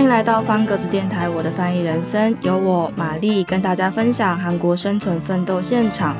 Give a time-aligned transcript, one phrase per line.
[0.00, 6.16] 欢迎来到方格子电台，我的翻译人生，由我玛丽跟大家分享韩国生存奋斗现场。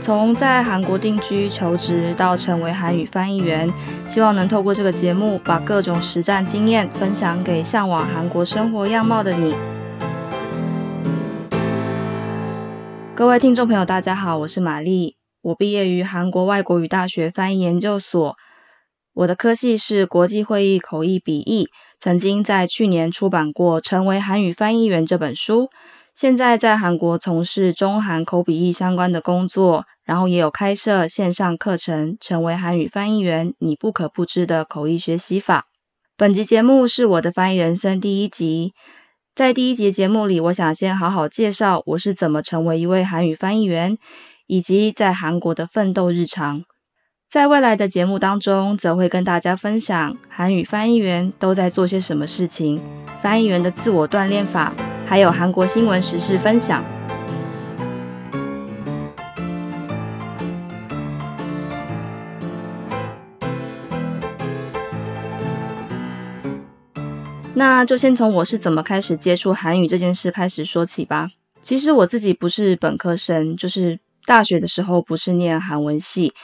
[0.00, 3.70] 从在韩国定居求职到成为韩语翻译员，
[4.08, 9.54] 希望能透过这个节目，把各种实战经验分享给向往韩国生活样貌的你。
[13.14, 18.34] 各位听众朋友，大家好，我是玛丽，我毕业于韩国外国语大学翻译研究所，
[19.12, 21.68] 我的科系是国际会议口译笔译，
[22.02, 25.70] 曾经在去年出版过《成为韩语翻译员》这本书。
[26.16, 35.66] 现在在韩国从事中韩口笔译相关的工作，然后也有开设线上课程，成为韩语翻译员，你不可不知的口译学习法。
[36.16, 38.72] 本集节目是我的翻译人生第一集，
[39.32, 43.96] 在第一集节目里，我想先好好介绍我是怎么成为一位韩语翻译员，
[44.48, 46.64] 以及在韩国的奋斗日常。
[47.32, 52.78] 在未来的节目当中，则会跟大家分享韩语翻译员都在做些什么事情，
[53.22, 54.70] 翻译员的自我锻炼法。
[55.06, 56.84] 还有韩国新闻时事分享。
[67.54, 71.30] 那就先从我是怎么开始接触韩语这件事开始说起吧。
[71.62, 76.34] 其实我自己不是本科生，就是大学的时候不是念韩文系，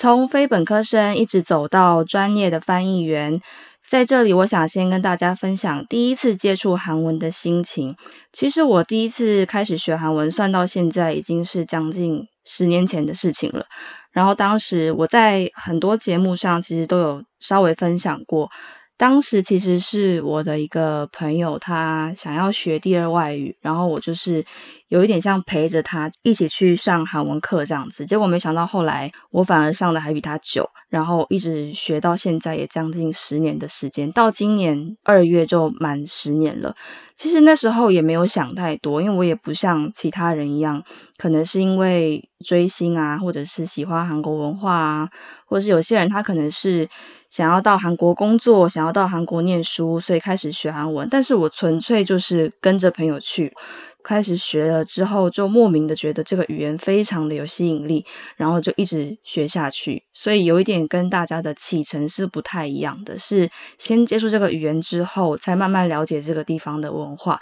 [0.00, 3.38] 从非本科生一直走到专业的翻译员。
[3.86, 7.94] 在这里，我想先跟大家分享第一次接触韩文的心情。
[8.32, 13.66] 其实我第一次开始学韩文，算到现在已经是将近十年前的事情了。
[14.10, 18.48] 然后当时我在很多节目上其实都有稍微分享过。
[18.96, 24.42] 当时其实是我的一个朋友，他想要学第二外语，然后我就是
[24.90, 28.04] 有一点像陪着他一起去上韩文课这样子。
[28.04, 36.74] 结果没想到后来我反而上的还比他久，然后一直学到现在也将近十年的时间，到今年二月就满十年了。
[37.16, 40.82] 其实那时候也没有想太多，因为我也不像其他人一样，
[41.16, 45.08] 可能是因为追星啊，或者是喜欢韩国文化啊，
[45.46, 46.88] 或者是有些人他可能是。
[47.30, 51.06] 想要到韩国工作，想要到韩国念书，所以开始学韩文。
[51.08, 53.54] 但是我纯粹就是跟着朋友去，
[54.02, 58.04] 开始学了之后，就莫名的觉得这个语言非常的有吸引力，
[58.36, 60.02] 然后就一直学下去。
[60.12, 67.38] 所以有一点跟大家的启程是不太一样的，是先接触这个语言之后，才慢慢了解这个地方的文化。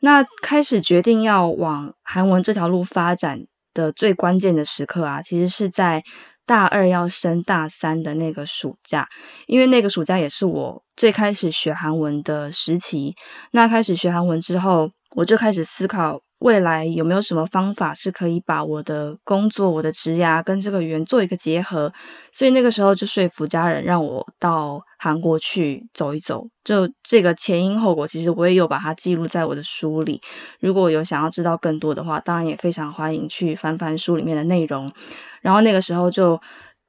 [0.00, 6.02] 那开始决定要往韩文这条路发展的最关键的时刻啊，其实是在。
[6.48, 9.08] 大二要升大三的那个暑假，
[9.48, 13.16] 因为那个暑假也是我最开始学韩文的时期。
[13.50, 16.20] 那开始学韩文之后，我就开始思考。
[16.40, 21.90] 未来有没有什么方法是可以把我的工作、我的职涯跟这个圆做一个结合？
[22.30, 26.46] 所以那个时候就说服家人让我到韩国去走一走。
[26.62, 30.20] 就这个前因后果，其实我也有把它记录在我的书里。
[30.60, 34.92] 如果有想要知道更多的话，当然也非常欢迎去翻翻书里面的内容。
[35.40, 36.38] 然后那个时候就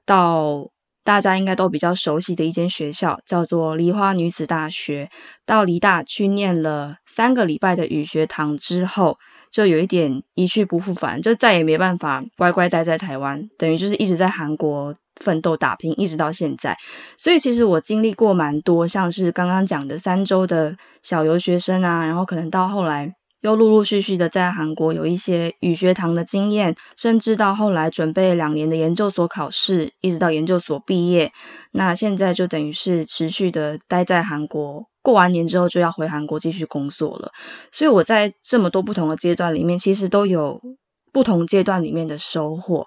[0.06, 0.70] 到。
[1.08, 5.10] 大家应该都比较熟悉的一间学校，叫做梨花女子大学。
[5.46, 9.18] 到梨大去念了三个礼拜的语学堂之后，
[9.50, 16.76] 就有一点一去不复返，就再也没办法乖乖待在台湾，等于就是一直在韩国奋斗打拼，一直到现在。
[17.18, 23.16] 所以其实我经历过蛮多，像是刚刚讲的三周的小游学生啊，然后可能到后来。
[23.48, 31.32] 又陆陆续续的在韩国有一些语学堂的经验，甚至到后来准备两年的研究所考试，一直到研究所毕业。
[31.72, 37.32] 那现在就等于是持续的待在韩国，过完年之后就要回韩国继续工作了。
[37.72, 40.62] 所以我在这么多不同的阶段里面，其实都有
[41.14, 42.86] 不同阶段里面的收获。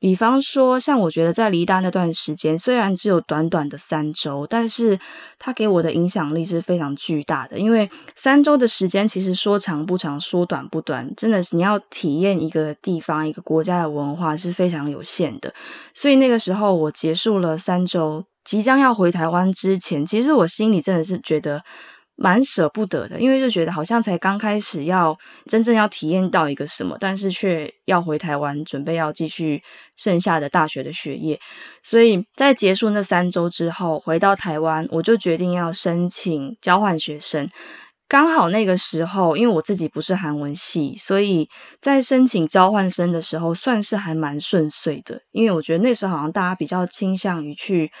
[0.00, 4.98] 比方说，像我觉得在离大那段时间，虽然只有短短的三周，但是
[5.38, 7.58] 它给我的影响力是非常巨大的。
[7.58, 15.52] 因为三周的时间，其实说长不长，说短不短，真的是你要体验一个地方、一个国家的文化是非常有限的。
[15.94, 21.62] 所以那个时候，我结束了三周，即将要回台湾之前，其实我心里真的是觉得。
[22.20, 25.16] 蛮舍不得的，因为就觉得好像才刚开始要
[25.46, 29.62] 真正要体验到一个什么，但是却要回台湾准备要继续
[29.94, 31.38] 剩下的大学的学业，
[31.84, 37.48] 所以在结束那三周之后回到台湾，我就决定要申请交换学生。
[38.08, 41.48] 刚好那个时候，因为我自己不是韩文系，所以
[41.80, 47.92] 在申请交换生的时候算是还蛮顺遂的，因为我觉得那时候好像大家比较倾向于去。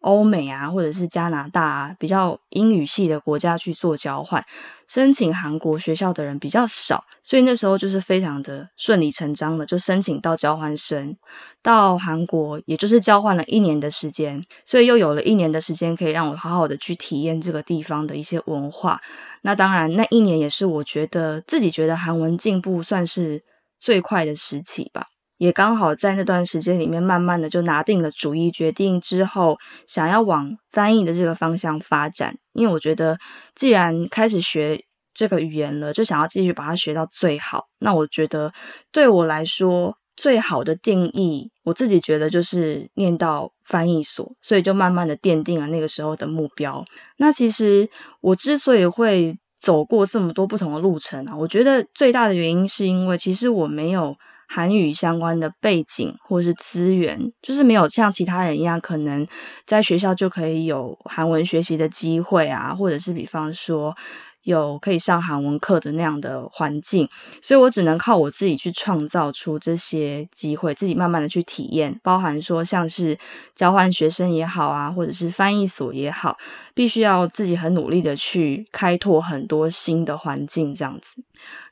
[0.00, 4.44] 欧美啊，或者是加拿大啊，比较英语系的国家去做交换，
[4.86, 11.16] 申请韩国学校的人比较少，所以那时候就是非常的顺理成章的就申请到交换生
[11.60, 19.00] 到韩国，也就是交换了一年的时间，所以又有了一年的时间可以让我好好的去体验这个地方的一些文化。
[19.42, 23.42] 那当然，那一年也是我觉得自己觉得韩文进步算是
[23.80, 25.08] 最快的时期吧。
[25.38, 32.34] 也刚好在那段时间里面，慢慢的就拿定了主意，决定之后想要往翻译的这个方向发展。
[32.54, 33.18] 因为我觉得，
[33.54, 37.66] 既然开始学这个语言了，就想要继续把它学到最好。
[37.80, 38.50] 那我觉得
[38.90, 46.82] 对我来说，最好的定义，我自己觉得就是念到翻译所，所以就慢慢的奠定了那个时候的目标。
[47.18, 47.86] 那其实
[48.22, 54.16] 我之所以会走过这么多不同的路程啊，我觉得最大的原因是因为其实我没有。
[54.48, 59.26] 韩语相关的背景或是资源，就是没有像其他人一样，可能
[59.66, 63.94] 在学校就可以有韩文学习的机会啊，或者是比方说
[64.42, 67.08] 有可以上韩文课的那样的环境，
[67.42, 73.18] 所以我只能靠我自己去创造出这些机会，自己慢慢的去体验，包含说像是
[73.56, 76.36] 交换学生也好啊，或者是翻译所也好，
[76.72, 81.20] 必须要自己很努力的去开拓很多新的环境这样子。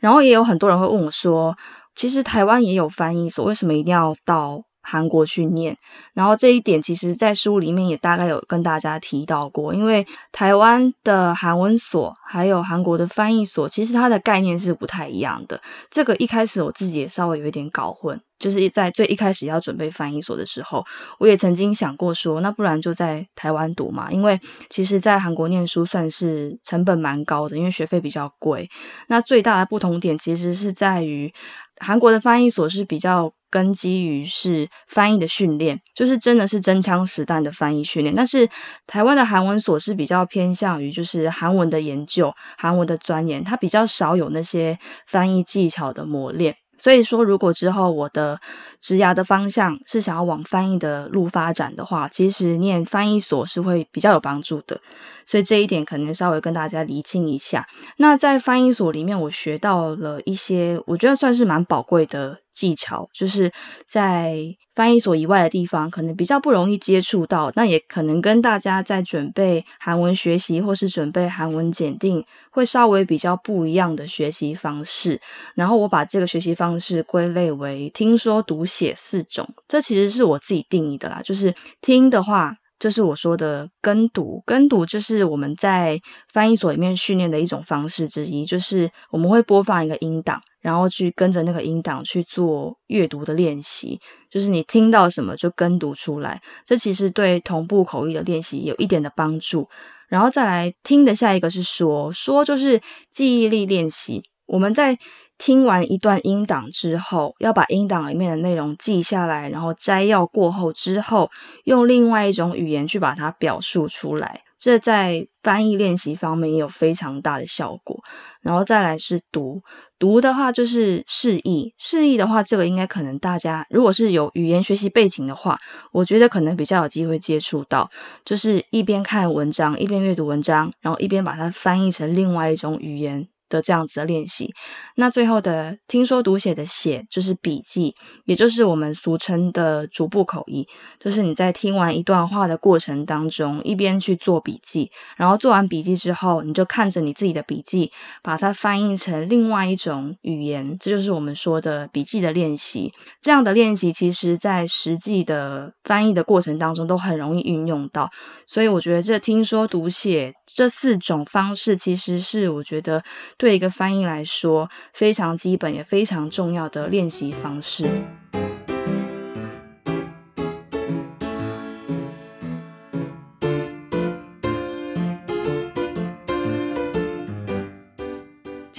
[0.01, 1.57] 然后也有很多人会问我说。
[1.95, 5.77] 其实台湾也有翻译所，为什么一定要到韩国去念？
[6.13, 9.73] 然后这一点，其实在书里面也大概有跟大家提到过。
[9.73, 15.61] 因为台湾的韩文所还有韩国的翻译所，其实它的概念是不太一样的。
[15.91, 20.85] 这个一开始我自己也稍微有一点搞混，就是在最一开始要准备翻译所的时候，
[21.19, 24.13] 我也曾经想过说，那不然就在台湾读嘛？
[24.13, 24.39] 因为
[24.69, 28.69] 其实，在韩国念书算是成本蛮高的，因为学费比较贵。
[29.09, 31.33] 那最大的不同点其实是在于。
[31.79, 38.15] 韩国的翻译所是比较根基于是翻译的训练，就是真的是真枪实弹的翻译训练。
[38.15, 38.49] 但是
[38.87, 46.57] 台湾的韩文所是比较偏向于就是韩文的研究、韩文的钻研，它比较少有那些翻译技巧的磨练。
[46.85, 48.39] 所以说，如果之后我的
[48.79, 54.79] 职涯的方向是想要往翻译的路发展的话，其实念翻译所是会比较有帮助的。
[55.25, 57.67] 所以这一点可能稍微跟大家厘清一下。
[57.97, 62.44] 那在翻译所里面，我学到了一些，我觉得算是蛮宝贵的。
[62.55, 63.53] 技巧就是
[63.85, 64.37] 在
[64.75, 75.21] 翻译所以外的地方，可能比较不容易接触到，那也可能跟大家在准备韩文学习或是准备韩文检定，会稍微比较不一样的学习方式。
[75.55, 81.21] 然后我把这个学习方式归类为听说读写四种，这其实是我自己定义的啦。
[81.23, 82.57] 就是听的话。
[82.85, 85.99] 就是我说的跟读，跟读就是我们在
[86.35, 93.99] 翻译所里面训练的一种方式之一，就是我们会播放一个音档，然后去跟着那个音档去做阅读的练习，
[94.31, 99.67] 就是你听到什么就跟读出来，这其实对同步口译的练习有一点的帮助。
[100.11, 102.79] 然后再来听的下一个是说，说就是
[103.15, 104.99] 记忆力练习，我们在。
[105.39, 111.31] 听完一段音档之后，要把音档里面的内容记下来，然后摘要过后之后，
[111.65, 114.43] 用另外一种语言去把它表述出来。
[114.57, 118.01] 这在翻译练习方面也有非常大的效果。
[118.41, 119.61] 然后再来是读，
[119.99, 125.59] 读的话就是示意，示意的话，这个应该可能大家如果是有语言学习背景的话，
[125.93, 127.91] 我觉得可能比较有机会接触到，
[128.25, 133.29] 就是一边看文章，一边阅读文章，然后一边把它翻译成另外一种语言。
[133.49, 134.53] 的这样子的练习，
[134.97, 137.95] 那最后的听说读写的写就是笔记，
[138.25, 140.67] 也就是我们俗称的逐步口译，
[140.99, 147.93] 就是你在听完一段话的过程当中，一边去做笔记，然后做完笔记之后，你就看着你自己的笔记，
[148.23, 152.93] 把它翻译成另外一种语言，这就是我们说的笔记的练习。
[153.21, 158.11] 这样的练习，其实在实际的翻译的过程当中都很容易运用到，
[158.47, 163.03] 所以我觉得这听说读写这四种方式，其实是我觉得。
[163.37, 167.87] 对一个翻译来说，非常基本也非常重要的练习方式。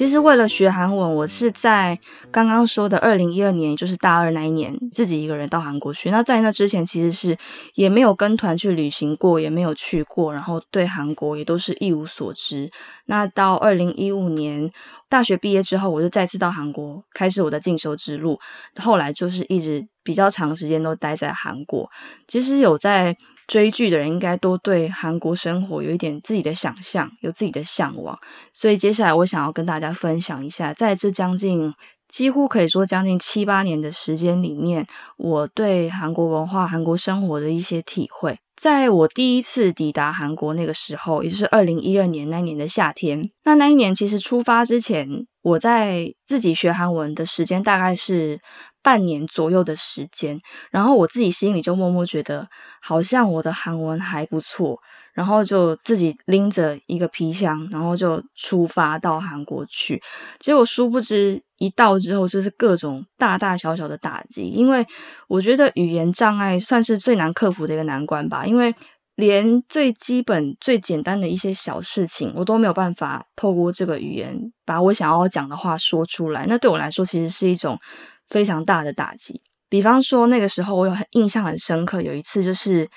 [0.05, 1.99] 其实为了学韩文，我是在
[2.31, 6.11] 刚刚说的二零一二年，就是大二那一年，自己一个人到韩国去。
[6.11, 7.35] 那在那之前，其实是
[7.73, 12.69] 也没有跟团去旅行过，也没有去过，然后对韩国也都是一无所知。
[13.07, 14.71] 那到二零一五年
[15.09, 18.39] 大学毕业之后，我就再次到韩国开始我的进修之路。
[18.75, 21.89] 后来就是一直比较长时间都待在韩国。
[22.27, 23.17] 其实有在。
[23.47, 28.17] 追剧的人应该都对韩国生活有一点自己的想象，有自己的向往。
[28.53, 31.73] 所以接下来我想要跟大家分享一下，在这将近
[32.07, 34.87] 几乎可以说将近七八年的时间里面，
[35.17, 38.37] 我对韩国文化、韩国生活的一些体会。
[38.55, 43.29] 在我第一次抵达韩国那个时候，也就是二零一二年那年的夏天。
[43.43, 48.39] 那那一年其实出发之前，我在自己学韩文的时间大概是
[48.85, 50.39] 半年左右的时间。
[50.69, 52.47] 然后我自己心里就默默觉得，
[52.79, 54.79] 好像我的韩文还不错。
[55.15, 60.01] 然后就自己拎着一个皮箱，然后就出发到韩国去。
[60.41, 64.49] 结果殊不知，一到之后就是各种大大小小的打击。
[64.49, 64.85] 因为
[65.29, 68.45] 我觉得语言障碍算是最难克服的一个难关吧。
[68.45, 68.75] 因为
[69.15, 76.45] 连最基本、最简单的一些小事情，我都没有办法透过这个语言把我想要讲的话说出来。
[76.45, 77.79] 那对我来说，其实是一种
[78.29, 79.41] 非常大的打击。
[79.69, 82.89] 比方说，那个时候我有很印象很深刻，有一次就是。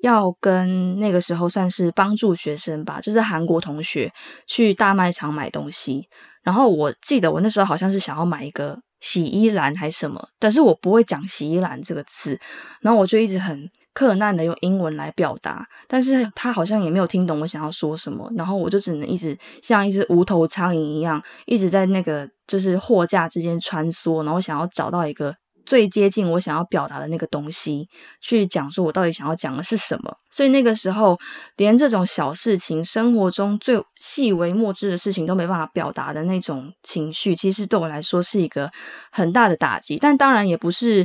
[0.00, 4.12] 要跟那个时候算是帮助学生吧，就是韩国同学
[4.46, 6.06] 去大卖场买东西。
[6.42, 12.38] 然后我记得我那时候好像是想要买一个洗衣篮还是什么，但是我不会讲洗衣篮这个词，
[12.82, 25.34] 然后我就一直很困难的用英文来表达，但是他好像也没有听懂我想要说什么，然后我就只能一直像一只无头苍蝇一样，一直在那个就是货架之间穿梭，然后想要找到一个。
[25.64, 27.88] 最接近我想要表达的那个东西，
[28.20, 30.16] 去讲说我到底想要讲的是什么。
[30.30, 31.18] 所以那个时候，
[31.56, 38.70] 连这种小事情、生活中最细微末至的事情都没办法表达的那种情绪，其实对我来说是一个
[39.10, 39.98] 很大的打击。
[39.98, 41.04] 但当然也不是。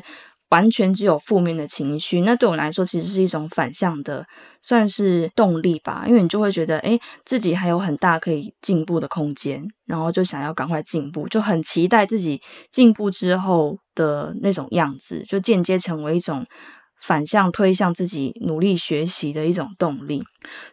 [0.52, 4.26] 完全只有负面的情绪，那对我来说其实是一种反向的，
[4.62, 6.04] 算是动力吧。
[6.06, 12.40] 因为你就会觉得，哎，自己还有很大可以进步的空间，然后就想要赶快进步，就很期待自己
[12.72, 16.46] 进步之后的那种样子，就间接成为一种。
[17.04, 20.24] 反向推向自己努力学习的一种动力，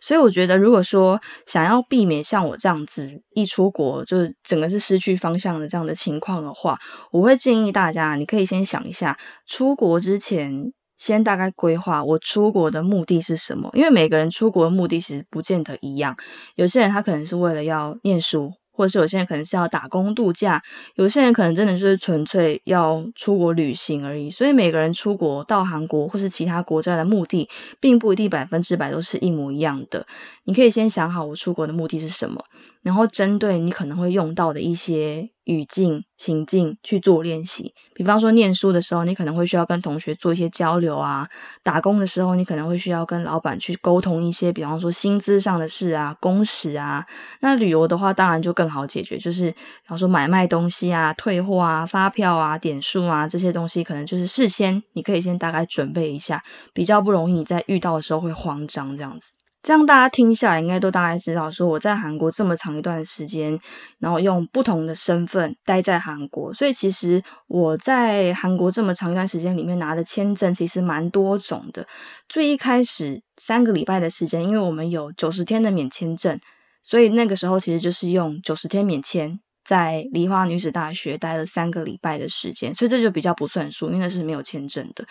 [0.00, 6.78] 所以我觉得，如果说想要避免像我这样子一出国就是整个是失去方向的这样的情况的话，
[7.11, 16.16] 我会建议大家，你可以先想一下，出国之前先大概规划我出国的目的是什么，因为每个人出国的目的其实不见得一样，
[16.56, 18.52] 有些人他可能是为了要念书。
[18.78, 20.62] 或者是有些人可能是要打工度假，
[20.94, 24.30] 有些人可能真的就是纯粹要出国旅行而已。
[24.30, 27.49] 所以每个人出国到韩国或是其他国家的目的，
[27.80, 30.06] 并不一定百分之百都是一模一样的。
[30.44, 32.40] 你可以先想好我出国的目的是什么。
[32.82, 41.26] 然后针对你可能会用到的一些语境情境去做练习，比方说念书的时候，你可能会需要跟同学做一些交流啊；
[41.62, 47.04] 打工的时候，你可能会需要跟老板去沟通一些，比方说薪资上的事啊、工时啊。
[47.40, 49.56] 那旅游的话，当然就更好解决，就是比
[49.87, 56.42] 方说买卖东西啊、退货啊、发票啊、点数啊这些东西，可能就是事先你可以先大概准备一下，
[56.75, 59.32] 比较不容易你在遇到的时候会慌张这样子。
[59.68, 63.60] 这样大家听下来，应该都大概知道，说我在韩国这么长一段时间，
[63.98, 71.87] 然后用不同的身份待在韩国，所以其实我在韩国这么长一段时间里面拿的签证其实蛮多种的。
[72.30, 76.40] 最一开始三个礼拜的时间，因为我们有九十天的免签证，
[76.82, 85.04] 所以那个时候其实就是用九十天免签，在梨花女子大学待了三个礼拜的时间，所以这就比较不算数，因为那是没有签证的。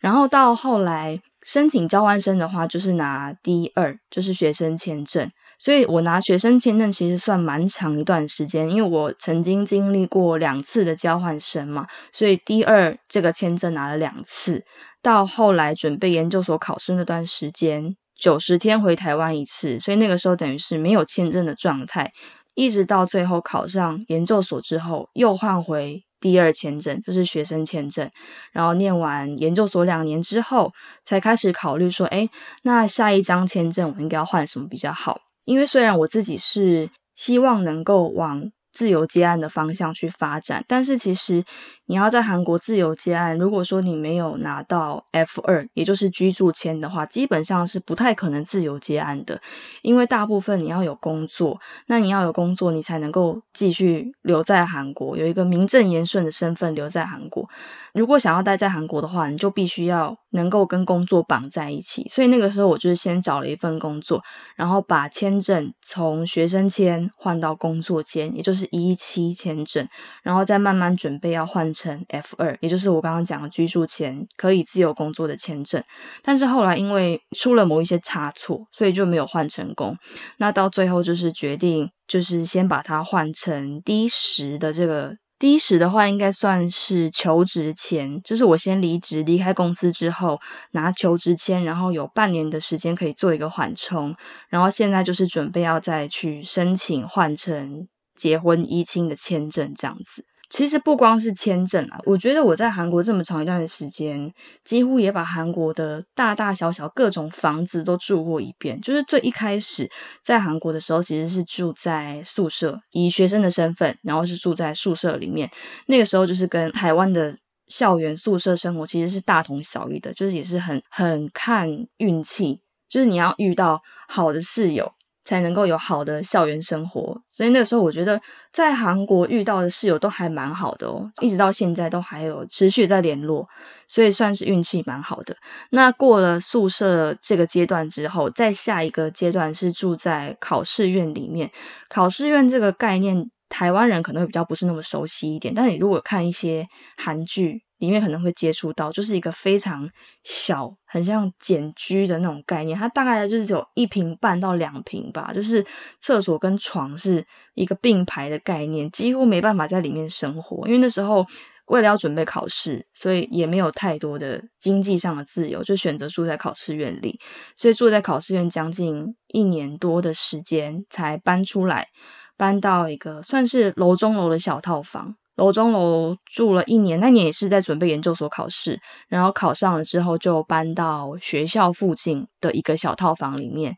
[0.00, 1.20] 然后到后来。
[1.44, 5.28] 申请交换生的话，就是拿 D 二，就是学生签证。
[5.58, 14.64] 所以我拿学生签证其实算蛮长一段时间，因为我曾经经历过两次的交换生嘛，所以 D 二这个签证拿了两次。
[15.02, 22.12] 到后来准备研究所考试那段时间，九十天回台湾一次，所以那个时候等于是没有签证的状态，
[22.54, 26.02] 一直到最后考上研究所之后，又换回。
[26.20, 28.08] 第二签证就是学生签证，
[28.52, 30.72] 然后念完研究所两年之后，
[31.04, 32.28] 才开始考虑说，哎，
[32.62, 35.20] 那下一张签证我应该要换什么比较好？
[35.44, 38.50] 因为虽然我自己是希望能够往。
[38.74, 41.44] 自由接案的方向去发展，但是其实
[41.92, 49.38] 你要在韩国自由接案，如果说你没有拿到 F 二，也就是居住签的话，基本上是不太可能自由接案的，
[49.82, 57.46] 因为大部分你要有工作，那你要有工作，你才能够继续留在韩国，有一个名正言顺的身份留在韩国。
[57.92, 62.06] 如果想要待在韩国的话，你就必须要能够跟工作绑在一起。
[62.08, 64.22] 所以那个时候，我就是先找了一份工作，
[64.56, 69.86] 然后把签证从学生签换到工作签，也就是一期签证，
[70.22, 75.82] 然后再慢慢准备要换成 F 二，也就是我刚刚讲的居住签，可以自由工作的签证。
[76.22, 79.96] 但是后来因为出了某一些差错，所以就没有换成功。
[80.38, 85.16] 那到最后就是决定，就是先把它换成 D 十的这个。
[85.38, 90.38] 第一时的话，应该算是求职签，就是我先离职离开公司之后
[90.70, 94.14] 拿求职签，然后有半年的时间可以做一个缓冲，
[94.48, 100.24] 然后现在就是准备要再去申请换成结婚依亲的签证这样子。
[100.52, 104.30] 其实不光是签证啊，我觉得我在韩国这么长一段时间，
[104.62, 108.78] 几乎也把韩国的大大小小各种房子都住过一遍。
[108.82, 109.90] 就是最一开始
[110.22, 115.50] 在韩国的时候，其实是住在宿舍，以学生的身份，然后是住在宿舍里面。
[115.86, 117.34] 那个时候就是跟台湾的
[117.68, 121.66] 校园宿舍生活其实是大同小异的，就是也是很很看
[121.96, 124.92] 运气，就是你要遇到好的室友。
[125.24, 128.20] 才能够有好的校园生活，所以那个时候我觉得
[128.52, 133.46] 在韩国遇到的室友都还蛮好的哦，一直到现在都还有持续在联络，
[133.86, 135.36] 所以算是运气蛮好的。
[135.70, 141.50] 那过了宿舍这个阶段之后，再下一个阶段是住在考试院里面。
[141.88, 147.62] 考试院这个概念，台湾人可能会比较不是那么熟悉一点，但你如果看一些韩剧。
[147.82, 149.90] 里面可能会接触到，就是一个非常
[150.22, 152.78] 小、很像简居的那种概念。
[152.78, 155.66] 它大概就是有一平半到两平吧，就是
[156.00, 160.64] 厕所跟床是一个并排的概念，几乎没办法在里面生活。
[160.68, 161.26] 因为那时候
[161.66, 167.18] 为了要准备考试，所以也没有太多的经济上的自由，就选择住在考试院里。
[167.56, 171.88] 所以住在考试院将近一年多的时间，才搬出来，
[172.36, 175.16] 搬到一个算是楼中楼的小套房。
[175.36, 183.74] 楼中楼住了一年，那年也是在准备研究所考试，然后考上了之后就搬到学校附近的一个小套房里面。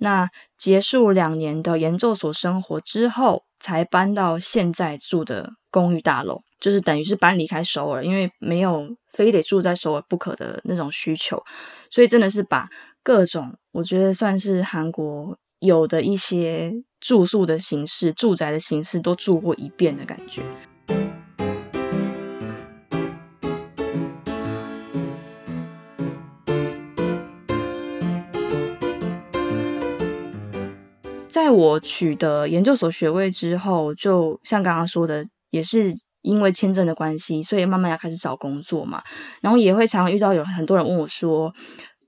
[0.00, 11.42] 那结束两年的研究所生活之后，才搬到现在住的公寓大楼，就是等于是搬离开首尔，因为没有非得住在首尔不可的那种需求，
[11.90, 12.68] 所以真的是把
[13.02, 20.42] 各种我觉得算是韩国有的一些住宿的形式、住宅的形式都住过一遍的感觉。
[31.38, 39.00] 在我取得研究所学位之后，就像刚刚说的，也是因为签证的关系，所以慢慢要开始找工作嘛。
[39.40, 41.54] 然后也会常常遇到有很多人问我说，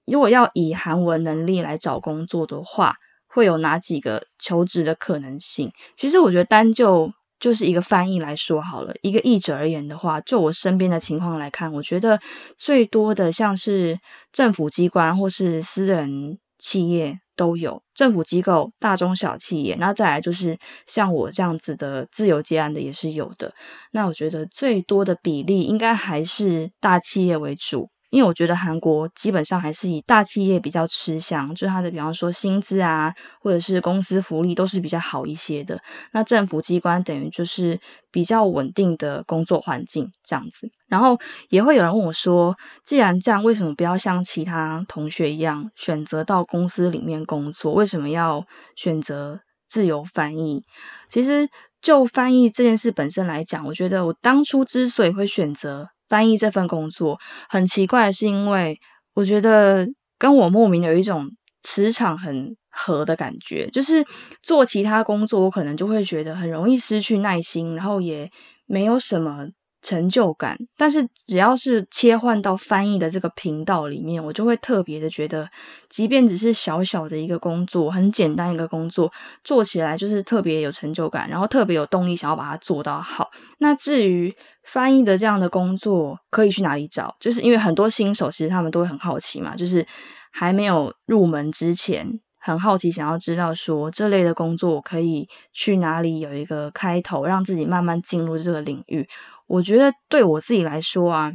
[0.06, 2.96] 如果要以韩文能力来找工作的话，
[3.28, 5.70] 会有哪几个求职的可能性？
[5.96, 7.08] 其实我觉得单就
[7.38, 12.18] 就是一个翻译来说好了，一个译者而言的话，就我身边的情况来看，我觉得
[12.58, 13.96] 最多的像是
[14.32, 17.18] 政府机关或是私人企业。
[17.36, 23.50] 都有政府机构、大中小企业，那再来就是像我这样子的自由接案的也是有的。
[23.92, 27.88] 那我觉得最多的比例应该还是大企业为主。
[28.10, 35.80] 因为我觉得韩国基本上还是以大企业比较吃香，就是它的比方说薪资啊，或者是公司福利都是比较好一些的。
[36.12, 40.68] 那政府机关等于就是比较稳定的工作环境这样子。
[40.88, 41.16] 然后
[41.48, 47.72] 也会有人问我说，既然这样，为什么不要像其他同学一样选择到公司里面工作？
[47.72, 48.44] 为什么要
[48.74, 50.64] 选择自由翻译？
[51.08, 51.48] 其实
[51.80, 55.88] 就翻译这件事本身来讲，我觉得我当初之所以会选择。
[56.10, 57.18] 翻译这份工作
[57.48, 58.78] 很奇怪，是因为
[59.14, 59.86] 我觉得
[60.18, 61.30] 跟我莫名有一种
[61.62, 63.66] 磁场很合的感觉。
[63.70, 64.04] 就是
[64.42, 68.28] 做其他工作，我可能就会觉得很容易失去耐心，然后也
[68.66, 69.46] 没有什么
[69.82, 70.58] 成就感。
[70.76, 75.48] 但是只要是切换到翻译的这个频道里面，我就会特别的觉得，
[75.88, 79.10] 即便只是小小的一个工作，很简单一个工作，
[79.42, 83.30] 做起来就是特别有成就感，然后特别有动力想要把它做到好。
[83.58, 87.14] 那至于，翻译的这样的工作可以去哪里找？
[87.18, 89.84] 就是因为很多新手其实他们都会很好奇嘛，就是
[90.30, 99.08] 还没有入门之前，很好奇想要知道说这类的工作可以去哪里有一个开头，让自己慢慢进入这个领域。
[99.46, 101.32] 我觉得对我自己来说啊，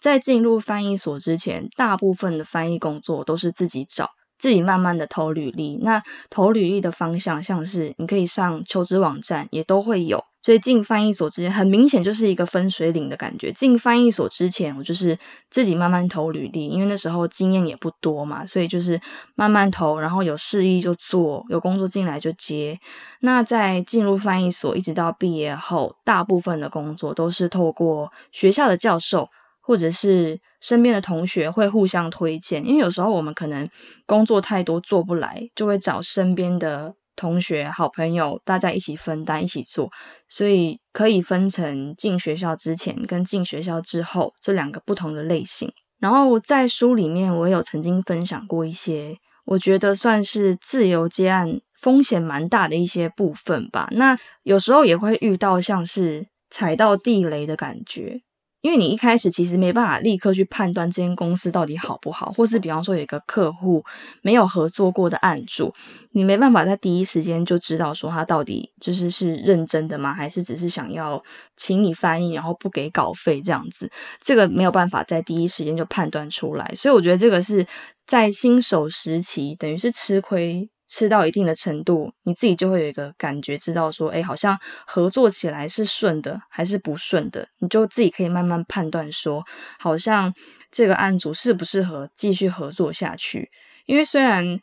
[0.00, 4.10] 在进入翻译所之前，大部分的翻译工作都是自己找。
[4.36, 10.22] 自己慢慢的投履历，那投履历的方向像是你可以上求职网站，也都会有。
[10.44, 13.50] 所以进翻译所之前，很明显就是一个分水岭的感觉。
[13.52, 19.00] 进翻译所之前，我就是自己慢慢投履历，因为那时候经验也不多嘛，所以就是
[19.34, 22.78] 慢慢投，然后有示意就做，有工作进来就接。
[23.20, 29.26] 那在进入翻译所，一直到毕业后，大部分的工作都是透过学校的教授。
[29.66, 33.66] 或者是身边的同学会互相推荐，因为有时候我们可能
[34.04, 39.90] 工作太多做不来，就会找身边的同学、好朋友，大家一起分担、一起做，
[40.28, 45.72] 所以可以分成进学校之前跟进学校之后这两个不同的类型。
[45.98, 53.88] 然后在书里面，我有曾经分享过一些，我觉得算是自由接案风险蛮大的一些部分吧。
[53.92, 58.20] 那有时候也会遇到像是踩到地雷的感觉。
[58.64, 63.84] 因为你一开始其实没办法立刻去判断这间公司到底好不好，或是比方说有一个客户
[64.22, 65.70] 没有合作过的案主，
[66.12, 71.22] 你没办法在第一时间就知道说他到底就是是认真的吗，还是只是想要
[71.58, 73.90] 请你翻译，然后不给稿费这样子，
[74.22, 76.72] 这个没有办法在第一时间就判断出来。
[76.74, 77.66] 所以我觉得这个是
[78.06, 80.70] 在新手时期，等于是吃亏。
[80.94, 89.44] 吃到一定的程度，你自己就会有一个感觉，知道说，哎，好像合作起来是顺的还是不顺的，你就自己可以慢慢判断说，
[89.80, 90.32] 好像
[90.70, 93.50] 这个案主适不适合继续合作下去。
[93.86, 94.60] 因为虽然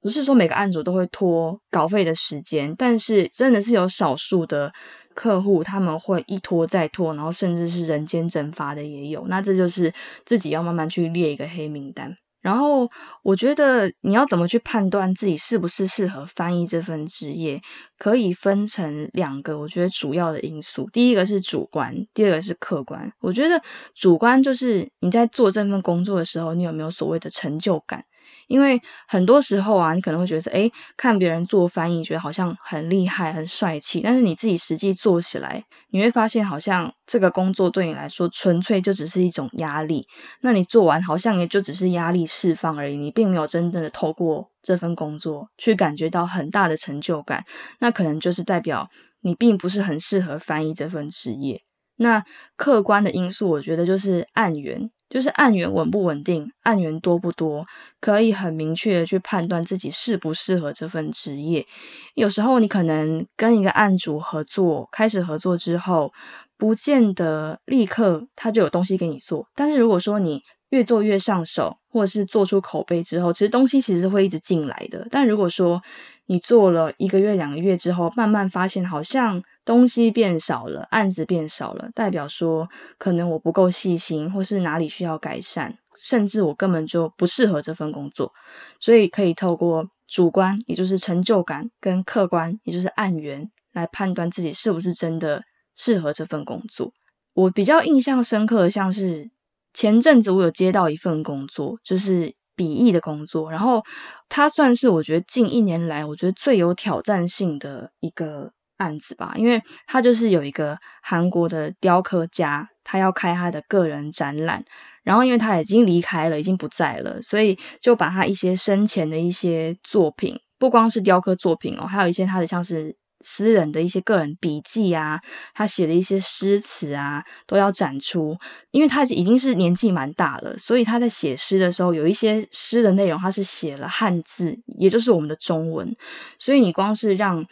[0.00, 4.72] 不是说每个案主都会拖稿费的时间，但是真的是有少数的
[5.14, 9.26] 客户他们会一拖再拖，然后甚至是人间蒸发的也有。
[9.26, 9.92] 那这就是
[10.24, 12.14] 自己要慢慢去列一个黑名单。
[12.42, 12.90] 然后
[13.22, 17.60] 我觉得你要怎么去判断自己是不是适合翻译这份职业，
[17.96, 20.90] 可以分成两个我觉得主要的因素。
[20.92, 23.10] 第一个是主观，第二个是客观。
[23.20, 23.62] 我觉得
[23.94, 28.04] 主观就是你在做这份工作的时候，你有没有所谓的成就感。
[28.48, 40.06] 因为很多时候啊，你可能会觉得，哎，看别人做翻译，觉得好像很厉害、很帅气，但是你自己实际做起来，你会发现，好像这个工作对你来说，纯粹就只是一种压力。
[40.40, 47.44] 那你做完，好像也就只是压力释放而已，你并没有真正的透过这份工作去感觉到很大的成就感。
[47.78, 48.88] 那可能就是代表
[49.20, 51.60] 你并不是很适合翻译这份职业。
[51.96, 52.24] 那
[52.56, 54.90] 客观的因素，我觉得就是案源。
[55.12, 57.66] 就是案源稳不稳定，案源多不多，
[58.00, 61.66] 可以很明确的去判断自己适不适合这份职业。
[62.14, 66.10] 有时候你可能跟一个案主合作，开始合作之后，
[66.56, 69.46] 不见得立刻他就有东西给你做。
[69.54, 75.06] 但是如果说你越做越上手，或者是做出口碑之后，其实东西其实会一直进来的。
[75.10, 75.82] 但如果说
[76.24, 79.42] 你做了一个月、两个月之后，慢慢发现好像。
[79.64, 88.32] 东西变少了，案子变少了，代表说可能我不够细心，或是哪里需要改善，甚至我根本就不适合这份工作。
[88.80, 95.44] 所以可以透过主观，也就是成就感，跟客观，也就是案源，来判断自己是不是真的
[95.76, 96.92] 适合这份工作。
[97.34, 99.30] 我比较印象深刻的，像是
[99.72, 103.80] 前阵子我有接到一份工作，就是笔译的工作，然后
[104.28, 108.52] 它算是我觉得近一年来我觉得最有挑战性的一个。
[108.82, 114.64] 案子吧，因为他就是有一个韩国的雕刻家，他要开他的个人展览，
[115.04, 125.20] 然后因为他已经离开了，已经不在了，所以就把他一些生前的一些作品，不光是雕刻作品哦，还有一些他的像是私人的一些个人笔记啊，
[125.54, 128.36] 他写的一些诗词啊，都要展出。
[128.72, 135.94] 因为他已经是年纪蛮大了，所以他在写诗的时候，有一些诗的内容他是写了汉字，也就是我们的中文，
[136.38, 137.46] 所以你光是让。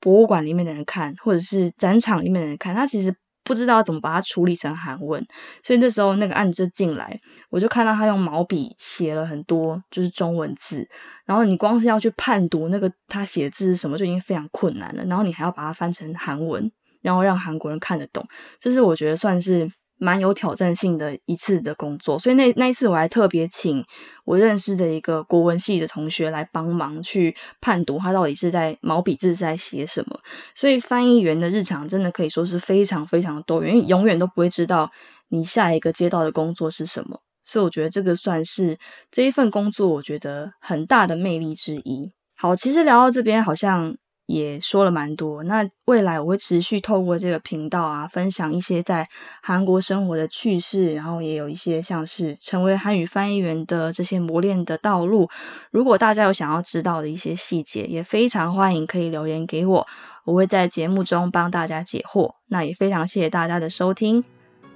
[0.00, 5.24] 博物馆里面的人看，或者是展场里面的人看，他其实不知道怎么把它处理成韩文，
[5.62, 7.18] 所以那时候那个案子就进来，
[7.50, 10.88] 我就看到他用毛笔写了很多就是中文字，
[11.26, 16.70] 然后你光是要去判读那个他写字什么，就已经非常困难了，然后你还要把它翻成韩文，
[17.02, 18.26] 然后让韩国人看得懂，
[18.58, 19.70] 这是我觉得算是。
[20.02, 23.84] 蛮有挑战性的一次的工作，所以那那一次我还特别请
[24.24, 30.18] 我认识的一个国文系的同学来帮忙去判读他到底是在毛笔字是在写什么。
[30.54, 34.90] 所以翻译员的日常真的可以说是非常非常多，因为永远都不会知道
[35.28, 37.20] 你下一个接到的工作是什么。
[37.44, 38.78] 所以我觉得这个算是
[39.10, 42.10] 这一份工作我觉得很大的魅力之一。
[42.34, 43.94] 好，其实聊到这边好像。
[44.30, 49.08] 也说了蛮多，那未来我会持续透过这个频道啊，分享一些在
[49.42, 55.28] 韩国生活的趣事，然后也有一些像是成为韩语翻译员的这些磨练的道路。
[55.72, 59.84] 如果大家有想要知道的一些细节，也非常欢迎可以留言给我，
[60.24, 62.30] 我会在节目中帮大家解惑。
[62.48, 64.22] 那也非常谢谢大家的收听，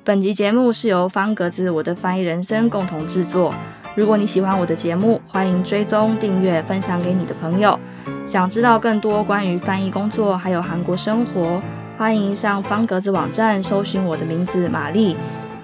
[0.02, 3.54] 本集节目是由方格子我的翻译人生共同制作。
[3.94, 7.78] 如果你喜欢我的节目，欢迎追踪、订阅、分享给你的朋友。
[8.26, 11.60] 想知道更多关于翻译工作，还有韩国生活，
[11.98, 15.14] 欢迎上方格子网站搜寻我的名字玛丽。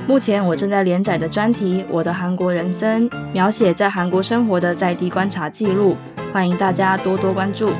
[0.06, 5.96] 目前我正在连载的专题《我的韩国人生》，描写在韩国生活的在地观察记录，
[6.32, 7.70] 欢迎大家多多关注。